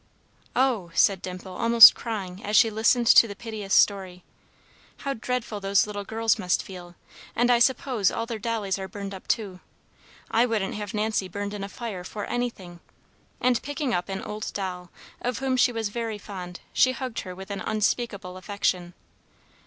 "Oh," 0.55 0.89
said 0.95 1.21
Dimple, 1.21 1.55
almost 1.55 1.93
crying, 1.93 2.43
as 2.43 2.57
she 2.57 2.71
listened 2.71 3.05
to 3.05 3.27
the 3.27 3.35
piteous 3.35 3.75
story, 3.75 4.23
"how 5.05 5.13
dreadful 5.13 5.59
those 5.59 5.85
little 5.85 6.05
girls 6.05 6.39
must 6.39 6.63
feel! 6.63 6.95
And 7.35 7.51
I 7.51 7.59
suppose 7.59 8.09
all 8.09 8.25
their 8.25 8.39
dollies 8.39 8.79
are 8.79 8.87
burned 8.87 9.13
up 9.13 9.27
too. 9.27 9.59
I 10.31 10.47
wouldn't 10.47 10.73
have 10.73 10.95
Nancy 10.95 11.27
burned 11.27 11.53
in 11.53 11.63
a 11.63 11.69
fire 11.69 12.03
for 12.03 12.25
anything!" 12.25 12.79
and, 13.39 13.61
picking 13.61 13.93
up 13.93 14.09
an 14.09 14.23
old 14.23 14.51
doll, 14.55 14.89
of 15.21 15.37
whom 15.37 15.55
she 15.55 15.71
was 15.71 15.89
very 15.89 16.17
fond, 16.17 16.61
she 16.73 16.93
hugged 16.93 17.19
her 17.19 17.35
with 17.35 17.51
unspeakable 17.51 18.37
affection. 18.37 18.95